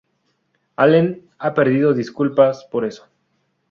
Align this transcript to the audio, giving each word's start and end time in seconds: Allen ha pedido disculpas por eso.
Allen 0.77 1.29
ha 1.37 1.53
pedido 1.53 1.93
disculpas 1.93 2.65
por 2.71 2.85
eso. 2.85 3.05